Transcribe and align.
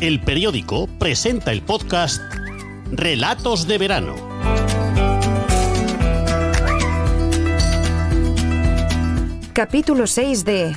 El 0.00 0.18
periódico 0.18 0.86
presenta 0.98 1.52
el 1.52 1.60
podcast 1.60 2.22
Relatos 2.90 3.66
de 3.66 3.76
verano. 3.76 4.14
Capítulo 9.52 10.06
6 10.06 10.46
de 10.46 10.74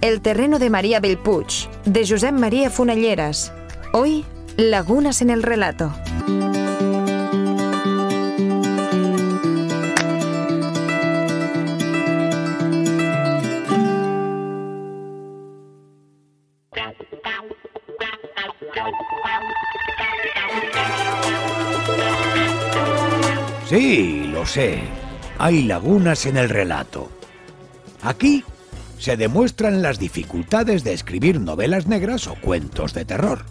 El 0.00 0.20
terreno 0.22 0.58
de 0.58 0.70
María 0.70 0.98
Belpuig, 0.98 1.46
de 1.84 2.04
Josep 2.04 2.32
María 2.32 2.68
Funalleras. 2.68 3.52
Hoy, 3.92 4.24
Lagunas 4.56 5.22
en 5.22 5.30
el 5.30 5.44
relato. 5.44 5.94
Sí, 23.66 24.24
lo 24.32 24.44
sé. 24.46 24.80
Hay 25.38 25.62
lagunas 25.62 26.26
en 26.26 26.36
el 26.36 26.48
relato. 26.48 27.10
Aquí 28.02 28.44
se 28.98 29.16
demuestran 29.16 29.82
las 29.82 29.98
dificultades 29.98 30.84
de 30.84 30.92
escribir 30.92 31.40
novelas 31.40 31.86
negras 31.86 32.26
o 32.26 32.34
cuentos 32.36 32.94
de 32.94 33.04
terror. 33.04 33.44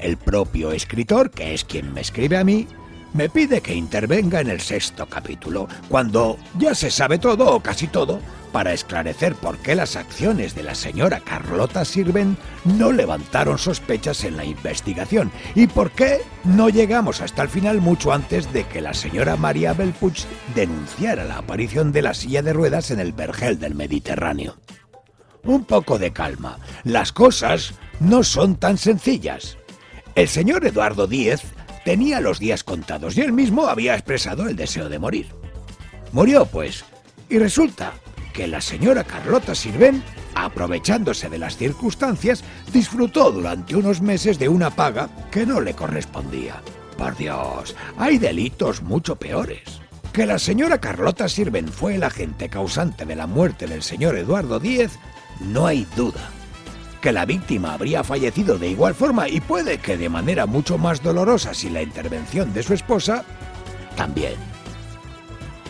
El 0.00 0.16
propio 0.16 0.72
escritor, 0.72 1.30
que 1.30 1.54
es 1.54 1.64
quien 1.64 1.92
me 1.92 2.00
escribe 2.00 2.36
a 2.36 2.44
mí, 2.44 2.66
me 3.14 3.28
pide 3.28 3.60
que 3.60 3.74
intervenga 3.74 4.40
en 4.40 4.48
el 4.48 4.60
sexto 4.60 5.06
capítulo, 5.06 5.68
cuando 5.88 6.38
ya 6.58 6.74
se 6.74 6.90
sabe 6.90 7.18
todo 7.18 7.54
o 7.54 7.60
casi 7.60 7.86
todo, 7.86 8.20
para 8.52 8.72
esclarecer 8.72 9.34
por 9.34 9.58
qué 9.58 9.74
las 9.74 9.96
acciones 9.96 10.54
de 10.54 10.62
la 10.62 10.74
señora 10.74 11.20
Carlota 11.20 11.84
Sirven 11.84 12.36
no 12.64 12.92
levantaron 12.92 13.58
sospechas 13.58 14.24
en 14.24 14.36
la 14.36 14.44
investigación 14.44 15.32
y 15.54 15.66
por 15.66 15.90
qué 15.90 16.20
no 16.44 16.68
llegamos 16.68 17.20
hasta 17.20 17.42
el 17.42 17.48
final 17.48 17.80
mucho 17.80 18.12
antes 18.12 18.52
de 18.52 18.64
que 18.64 18.80
la 18.80 18.94
señora 18.94 19.36
María 19.36 19.72
Belpuig 19.72 20.14
denunciara 20.54 21.24
la 21.24 21.38
aparición 21.38 21.92
de 21.92 22.02
la 22.02 22.14
silla 22.14 22.42
de 22.42 22.52
ruedas 22.52 22.90
en 22.90 23.00
el 23.00 23.12
vergel 23.12 23.58
del 23.58 23.74
Mediterráneo. 23.74 24.56
Un 25.44 25.64
poco 25.64 25.98
de 25.98 26.12
calma, 26.12 26.58
las 26.84 27.10
cosas 27.10 27.74
no 27.98 28.22
son 28.22 28.56
tan 28.56 28.78
sencillas. 28.78 29.56
El 30.14 30.28
señor 30.28 30.64
Eduardo 30.64 31.06
Díez 31.06 31.42
tenía 31.84 32.20
los 32.20 32.38
días 32.38 32.62
contados 32.62 33.16
y 33.16 33.22
él 33.22 33.32
mismo 33.32 33.66
había 33.66 33.94
expresado 33.94 34.46
el 34.48 34.54
deseo 34.54 34.88
de 34.88 34.98
morir. 34.98 35.28
Murió, 36.12 36.46
pues, 36.46 36.84
y 37.28 37.38
resulta 37.38 37.94
que 38.32 38.48
la 38.48 38.60
señora 38.60 39.04
Carlota 39.04 39.54
Sirven, 39.54 40.02
aprovechándose 40.34 41.28
de 41.28 41.38
las 41.38 41.56
circunstancias, 41.56 42.42
disfrutó 42.72 43.30
durante 43.30 43.76
unos 43.76 44.00
meses 44.00 44.38
de 44.38 44.48
una 44.48 44.70
paga 44.70 45.08
que 45.30 45.46
no 45.46 45.60
le 45.60 45.74
correspondía. 45.74 46.62
Por 46.96 47.16
Dios, 47.16 47.76
hay 47.98 48.18
delitos 48.18 48.82
mucho 48.82 49.16
peores. 49.16 49.80
Que 50.12 50.26
la 50.26 50.38
señora 50.38 50.78
Carlota 50.78 51.28
Sirven 51.28 51.68
fue 51.68 51.94
el 51.94 52.04
agente 52.04 52.48
causante 52.48 53.04
de 53.04 53.16
la 53.16 53.26
muerte 53.26 53.66
del 53.66 53.82
señor 53.82 54.16
Eduardo 54.16 54.60
Díez, 54.60 54.98
no 55.40 55.66
hay 55.66 55.86
duda. 55.96 56.30
Que 57.00 57.12
la 57.12 57.24
víctima 57.24 57.74
habría 57.74 58.04
fallecido 58.04 58.58
de 58.58 58.68
igual 58.68 58.94
forma 58.94 59.28
y 59.28 59.40
puede 59.40 59.78
que 59.78 59.96
de 59.96 60.08
manera 60.08 60.46
mucho 60.46 60.78
más 60.78 61.02
dolorosa 61.02 61.54
sin 61.54 61.74
la 61.74 61.82
intervención 61.82 62.52
de 62.52 62.62
su 62.62 62.74
esposa, 62.74 63.24
también. 63.96 64.34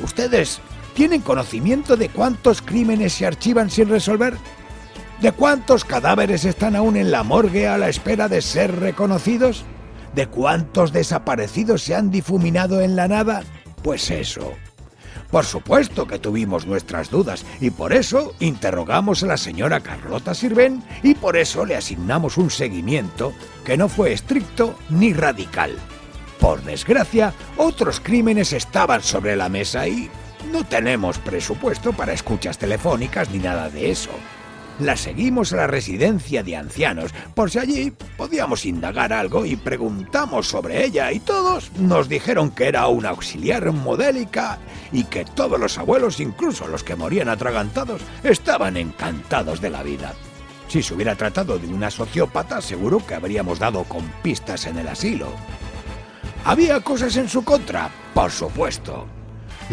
Ustedes 0.02 0.60
¿Tienen 0.94 1.22
conocimiento 1.22 1.96
de 1.96 2.08
cuántos 2.10 2.60
crímenes 2.60 3.14
se 3.14 3.26
archivan 3.26 3.70
sin 3.70 3.88
resolver? 3.88 4.34
¿De 5.20 5.32
cuántos 5.32 5.84
cadáveres 5.84 6.44
están 6.44 6.76
aún 6.76 6.96
en 6.96 7.10
la 7.10 7.22
morgue 7.22 7.66
a 7.66 7.78
la 7.78 7.88
espera 7.88 8.28
de 8.28 8.42
ser 8.42 8.78
reconocidos? 8.78 9.64
¿De 10.14 10.26
cuántos 10.26 10.92
desaparecidos 10.92 11.82
se 11.82 11.94
han 11.94 12.10
difuminado 12.10 12.80
en 12.80 12.96
la 12.96 13.08
nada? 13.08 13.42
Pues 13.82 14.10
eso. 14.10 14.52
Por 15.30 15.46
supuesto 15.46 16.06
que 16.06 16.18
tuvimos 16.18 16.66
nuestras 16.66 17.08
dudas 17.08 17.46
y 17.58 17.70
por 17.70 17.94
eso 17.94 18.34
interrogamos 18.38 19.22
a 19.22 19.28
la 19.28 19.38
señora 19.38 19.80
Carlota 19.80 20.34
Sirven 20.34 20.84
y 21.02 21.14
por 21.14 21.38
eso 21.38 21.64
le 21.64 21.74
asignamos 21.74 22.36
un 22.36 22.50
seguimiento 22.50 23.32
que 23.64 23.78
no 23.78 23.88
fue 23.88 24.12
estricto 24.12 24.76
ni 24.90 25.14
radical. 25.14 25.74
Por 26.38 26.62
desgracia, 26.62 27.32
otros 27.56 27.98
crímenes 28.00 28.52
estaban 28.52 29.02
sobre 29.02 29.36
la 29.36 29.48
mesa 29.48 29.88
y 29.88 30.10
no 30.50 30.64
tenemos 30.64 31.18
presupuesto 31.18 31.92
para 31.92 32.12
escuchas 32.12 32.58
telefónicas 32.58 33.30
ni 33.30 33.38
nada 33.38 33.68
de 33.68 33.90
eso. 33.90 34.10
La 34.78 34.96
seguimos 34.96 35.52
a 35.52 35.56
la 35.56 35.66
residencia 35.66 36.42
de 36.42 36.56
ancianos, 36.56 37.12
por 37.34 37.50
si 37.50 37.58
allí 37.58 37.92
podíamos 38.16 38.64
indagar 38.64 39.12
algo 39.12 39.44
y 39.44 39.54
preguntamos 39.54 40.48
sobre 40.48 40.84
ella 40.84 41.12
y 41.12 41.20
todos 41.20 41.70
nos 41.78 42.08
dijeron 42.08 42.50
que 42.50 42.68
era 42.68 42.86
una 42.86 43.10
auxiliar 43.10 43.70
modélica 43.70 44.58
y 44.90 45.04
que 45.04 45.24
todos 45.24 45.60
los 45.60 45.76
abuelos, 45.78 46.20
incluso 46.20 46.66
los 46.66 46.82
que 46.82 46.96
morían 46.96 47.28
atragantados, 47.28 48.00
estaban 48.24 48.76
encantados 48.76 49.60
de 49.60 49.70
la 49.70 49.82
vida. 49.82 50.14
Si 50.68 50.82
se 50.82 50.94
hubiera 50.94 51.16
tratado 51.16 51.58
de 51.58 51.68
una 51.68 51.90
sociópata, 51.90 52.62
seguro 52.62 53.04
que 53.06 53.14
habríamos 53.14 53.58
dado 53.58 53.84
con 53.84 54.02
pistas 54.22 54.66
en 54.66 54.78
el 54.78 54.88
asilo. 54.88 55.28
¿Había 56.44 56.80
cosas 56.80 57.14
en 57.16 57.28
su 57.28 57.44
contra? 57.44 57.90
Por 58.14 58.30
supuesto. 58.30 59.06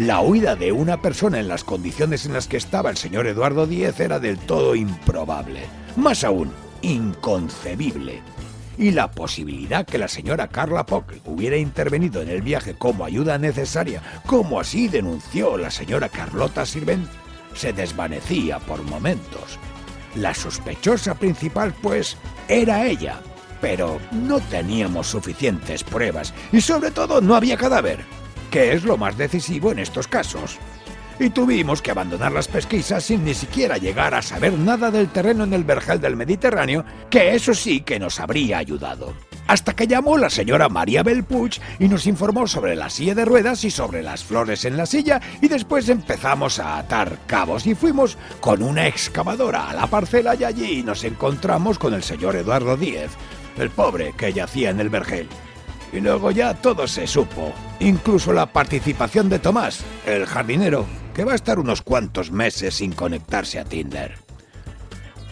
La 0.00 0.22
huida 0.22 0.56
de 0.56 0.72
una 0.72 1.02
persona 1.02 1.40
en 1.40 1.48
las 1.48 1.62
condiciones 1.62 2.24
en 2.24 2.32
las 2.32 2.48
que 2.48 2.56
estaba 2.56 2.88
el 2.88 2.96
señor 2.96 3.26
Eduardo 3.26 3.66
Díez 3.66 4.00
era 4.00 4.18
del 4.18 4.38
todo 4.38 4.74
improbable, 4.74 5.60
más 5.94 6.24
aún, 6.24 6.54
inconcebible. 6.80 8.22
Y 8.78 8.92
la 8.92 9.10
posibilidad 9.10 9.84
que 9.84 9.98
la 9.98 10.08
señora 10.08 10.48
Carla 10.48 10.86
Pock 10.86 11.12
hubiera 11.26 11.58
intervenido 11.58 12.22
en 12.22 12.30
el 12.30 12.40
viaje 12.40 12.72
como 12.72 13.04
ayuda 13.04 13.36
necesaria, 13.36 14.00
como 14.24 14.58
así 14.58 14.88
denunció 14.88 15.58
la 15.58 15.70
señora 15.70 16.08
Carlota 16.08 16.64
Sirven, 16.64 17.06
se 17.54 17.74
desvanecía 17.74 18.58
por 18.58 18.82
momentos. 18.82 19.58
La 20.14 20.32
sospechosa 20.32 21.14
principal, 21.14 21.74
pues, 21.82 22.16
era 22.48 22.86
ella, 22.86 23.20
pero 23.60 24.00
no 24.12 24.40
teníamos 24.40 25.08
suficientes 25.08 25.84
pruebas 25.84 26.32
y 26.52 26.62
sobre 26.62 26.90
todo 26.90 27.20
no 27.20 27.34
había 27.34 27.58
cadáver 27.58 27.98
que 28.50 28.72
es 28.72 28.84
lo 28.84 28.96
más 28.96 29.16
decisivo 29.16 29.72
en 29.72 29.78
estos 29.78 30.08
casos. 30.08 30.58
Y 31.18 31.28
tuvimos 31.30 31.82
que 31.82 31.90
abandonar 31.90 32.32
las 32.32 32.48
pesquisas 32.48 33.04
sin 33.04 33.24
ni 33.24 33.34
siquiera 33.34 33.76
llegar 33.76 34.14
a 34.14 34.22
saber 34.22 34.54
nada 34.54 34.90
del 34.90 35.08
terreno 35.08 35.44
en 35.44 35.52
el 35.52 35.64
vergel 35.64 36.00
del 36.00 36.16
Mediterráneo, 36.16 36.82
que 37.10 37.34
eso 37.34 37.52
sí 37.52 37.82
que 37.82 38.00
nos 38.00 38.18
habría 38.20 38.56
ayudado. 38.56 39.14
Hasta 39.46 39.74
que 39.74 39.86
llamó 39.86 40.16
la 40.16 40.30
señora 40.30 40.70
María 40.70 41.02
Belpuig 41.02 41.60
y 41.78 41.88
nos 41.88 42.06
informó 42.06 42.46
sobre 42.46 42.74
la 42.74 42.88
silla 42.88 43.14
de 43.14 43.26
ruedas 43.26 43.64
y 43.64 43.70
sobre 43.70 44.02
las 44.02 44.24
flores 44.24 44.64
en 44.64 44.78
la 44.78 44.86
silla, 44.86 45.20
y 45.42 45.48
después 45.48 45.90
empezamos 45.90 46.58
a 46.58 46.78
atar 46.78 47.18
cabos 47.26 47.66
y 47.66 47.74
fuimos 47.74 48.16
con 48.40 48.62
una 48.62 48.86
excavadora 48.86 49.68
a 49.68 49.74
la 49.74 49.88
parcela 49.88 50.34
y 50.36 50.44
allí 50.44 50.82
nos 50.82 51.04
encontramos 51.04 51.78
con 51.78 51.92
el 51.92 52.02
señor 52.02 52.34
Eduardo 52.34 52.78
Díez, 52.78 53.10
el 53.58 53.68
pobre 53.68 54.14
que 54.16 54.32
yacía 54.32 54.70
en 54.70 54.80
el 54.80 54.88
vergel. 54.88 55.28
Y 55.92 56.00
luego 56.00 56.30
ya 56.30 56.54
todo 56.54 56.86
se 56.86 57.06
supo, 57.06 57.52
incluso 57.80 58.32
la 58.32 58.46
participación 58.46 59.28
de 59.28 59.40
Tomás, 59.40 59.80
el 60.06 60.26
jardinero, 60.26 60.86
que 61.14 61.24
va 61.24 61.32
a 61.32 61.36
estar 61.36 61.58
unos 61.58 61.82
cuantos 61.82 62.30
meses 62.30 62.74
sin 62.74 62.92
conectarse 62.92 63.58
a 63.58 63.64
Tinder. 63.64 64.14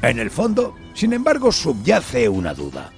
En 0.03 0.19
el 0.19 0.31
fondo, 0.31 0.77
sin 0.95 1.13
embargo, 1.13 1.53
subyace 1.53 2.29
una 2.29 2.55
duda. 2.55 2.91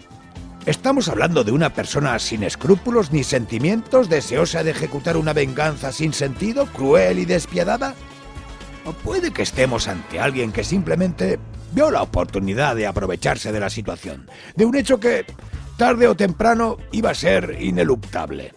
¿Estamos 0.67 1.09
hablando 1.09 1.43
de 1.45 1.53
una 1.53 1.73
persona 1.73 2.19
sin 2.19 2.43
escrúpulos 2.43 3.13
ni 3.13 3.25
sentimientos, 3.25 4.09
deseosa 4.09 4.63
de 4.63 4.73
ejecutar 4.73 5.17
una 5.17 5.33
venganza 5.33 5.93
sin 5.93 6.13
sentido, 6.13 6.67
cruel 6.67 7.19
y 7.19 7.25
despiadada? 7.25 7.95
¿O 8.85 8.93
puede 8.93 9.33
que 9.33 9.43
estemos 9.43 9.89
ante 9.89 10.21
alguien 10.21 10.53
que 10.53 10.65
simplemente 10.65 11.39
vio 11.73 11.91
la 11.91 12.03
oportunidad 12.03 12.77
de 12.77 12.87
aprovecharse 12.87 13.53
de 13.53 13.61
la 13.61 13.71
situación, 13.71 14.29
de 14.55 14.67
un 14.67 14.77
hecho 14.77 15.01
que 15.01 15.25
tarde 15.81 16.09
o 16.09 16.15
temprano 16.15 16.77
iba 16.93 17.09
a 17.09 17.15
ser 17.15 17.57
ineluctable. 17.59 18.53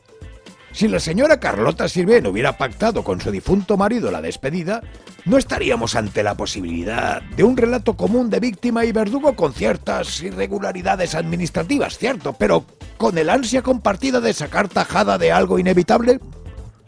Si 0.74 0.90
la 0.90 1.00
señora 1.00 1.40
Carlota 1.40 1.88
Sirven 1.88 2.28
hubiera 2.28 2.58
pactado 2.58 3.02
con 3.02 3.22
su 3.22 3.31
difunto 3.31 3.78
marido 3.78 4.12
la 4.12 4.22
despedida, 4.22 4.81
no 5.24 5.38
estaríamos 5.38 5.96
ante 5.96 6.22
la 6.22 6.36
posibilidad 6.36 7.22
de 7.22 7.46
un 7.46 7.56
relato 7.56 7.96
común 7.96 8.30
de 8.30 8.42
víctima 8.42 8.84
y 8.84 8.92
verdugo 8.92 9.38
con 9.38 9.54
ciertas 9.54 10.22
irregularidades 10.22 11.16
administrativas, 11.16 11.98
cierto, 11.98 12.34
pero 12.34 12.66
con 12.98 13.18
el 13.18 13.30
ansia 13.30 13.62
compartida 13.62 14.20
de 14.20 14.34
sacar 14.34 14.68
tajada 14.68 15.18
de 15.18 15.31
algo 15.31 15.58
inevitable. 15.60 16.20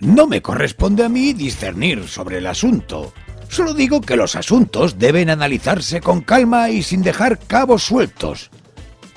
No 0.01 0.27
me 0.27 0.41
corresponde 0.41 1.05
a 1.05 1.07
mí 1.07 1.31
discernir 1.31 2.09
sobre 2.09 2.39
el 2.39 2.47
asunto. 2.47 3.13
Solo 3.47 3.73
digo 3.73 4.01
que 4.01 4.17
los 4.17 4.35
asuntos 4.35 4.99
deben 4.99 5.29
analizarse 5.29 6.01
con 6.01 6.19
calma 6.19 6.71
y 6.71 6.83
sin 6.83 7.03
dejar 7.03 7.39
cabos 7.39 7.83
sueltos. 7.83 8.51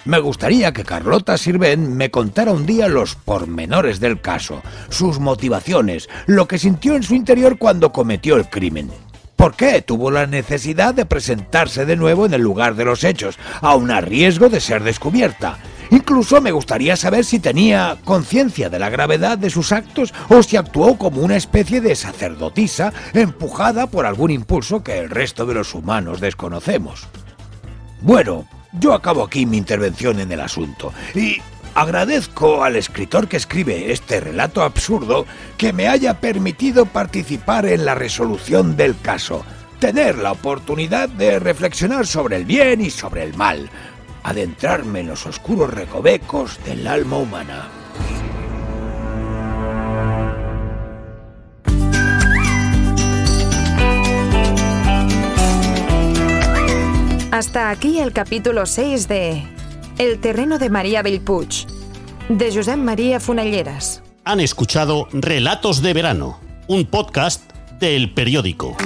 Me 0.08 0.20
gustaría 0.20 0.72
que 0.72 0.84
Carlota 0.84 1.36
Sirven 1.36 1.94
me 1.94 2.10
contara 2.10 2.52
un 2.52 2.64
día 2.64 2.88
los 2.88 3.14
pormenores 3.14 4.00
del 4.00 4.22
caso, 4.22 4.62
sus 4.88 5.18
motivaciones, 5.20 6.08
lo 6.24 6.48
que 6.48 6.58
sintió 6.58 6.96
en 6.96 7.02
su 7.02 7.14
interior 7.14 7.58
cuando 7.58 7.92
cometió 7.92 8.36
el 8.36 8.48
crimen. 8.48 8.90
¿Por 9.36 9.54
qué 9.54 9.82
tuvo 9.82 10.10
la 10.10 10.26
necesidad 10.26 10.94
de 10.94 11.04
presentarse 11.04 11.84
de 11.84 11.96
nuevo 11.96 12.24
en 12.24 12.32
el 12.32 12.40
lugar 12.40 12.74
de 12.74 12.86
los 12.86 13.04
hechos, 13.04 13.38
aun 13.60 13.90
a 13.90 14.00
riesgo 14.00 14.48
de 14.48 14.62
ser 14.62 14.82
descubierta? 14.82 15.58
Incluso 15.90 16.40
me 16.40 16.52
gustaría 16.52 16.96
saber 16.96 17.26
si 17.26 17.38
tenía 17.38 17.98
conciencia 18.06 18.70
de 18.70 18.78
la 18.78 18.88
gravedad 18.88 19.36
de 19.36 19.50
sus 19.50 19.72
actos 19.72 20.14
o 20.30 20.42
si 20.42 20.56
actuó 20.56 20.96
como 20.96 21.20
una 21.20 21.36
especie 21.36 21.82
de 21.82 21.94
sacerdotisa 21.94 22.94
empujada 23.12 23.88
por 23.88 24.06
algún 24.06 24.30
impulso 24.30 24.82
que 24.82 25.00
el 25.00 25.10
resto 25.10 25.44
de 25.44 25.52
los 25.52 25.74
humanos 25.74 26.18
desconocemos. 26.18 27.06
Bueno, 28.00 28.46
yo 28.78 28.94
acabo 28.94 29.24
aquí 29.24 29.46
mi 29.46 29.56
intervención 29.56 30.20
en 30.20 30.32
el 30.32 30.40
asunto 30.40 30.92
y 31.14 31.38
agradezco 31.74 32.64
al 32.64 32.76
escritor 32.76 33.28
que 33.28 33.36
escribe 33.36 33.92
este 33.92 34.20
relato 34.20 34.62
absurdo 34.62 35.26
que 35.56 35.72
me 35.72 35.88
haya 35.88 36.20
permitido 36.20 36.86
participar 36.86 37.66
en 37.66 37.84
la 37.84 37.94
resolución 37.94 38.76
del 38.76 38.98
caso, 39.00 39.44
tener 39.78 40.18
la 40.18 40.32
oportunidad 40.32 41.08
de 41.08 41.38
reflexionar 41.38 42.06
sobre 42.06 42.36
el 42.36 42.44
bien 42.44 42.80
y 42.80 42.90
sobre 42.90 43.22
el 43.22 43.34
mal, 43.34 43.68
adentrarme 44.22 45.00
en 45.00 45.08
los 45.08 45.26
oscuros 45.26 45.72
recovecos 45.72 46.58
del 46.64 46.86
alma 46.86 47.18
humana. 47.18 47.68
Hasta 57.30 57.68
aquí 57.68 57.98
el 57.98 58.14
capítulo 58.14 58.64
6 58.64 59.06
de 59.06 59.42
El 59.98 60.18
terreno 60.18 60.58
de 60.58 60.70
María 60.70 61.02
Bellpuig, 61.02 61.66
de 62.30 62.54
Josep 62.54 62.78
María 62.78 63.20
Funalleras. 63.20 64.02
Han 64.24 64.40
escuchado 64.40 65.08
Relatos 65.12 65.82
de 65.82 65.92
Verano, 65.92 66.40
un 66.68 66.86
podcast 66.86 67.42
del 67.80 68.14
periódico. 68.14 68.76